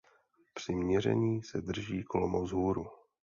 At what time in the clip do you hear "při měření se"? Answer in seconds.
0.53-1.61